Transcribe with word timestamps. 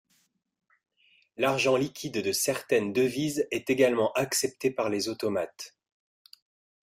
L'argent 1.37 1.75
liquide 1.77 2.23
de 2.23 2.31
certaines 2.31 2.91
devises 2.91 3.45
est 3.51 3.69
également 3.69 4.11
accepté 4.13 4.71
par 4.71 4.89
les 4.89 5.09
automates. 5.09 5.77